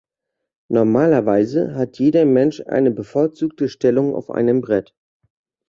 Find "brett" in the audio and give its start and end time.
4.61-4.95